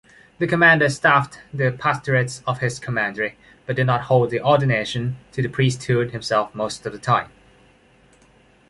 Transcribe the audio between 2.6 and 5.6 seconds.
commandery, but did not hold the ordination to the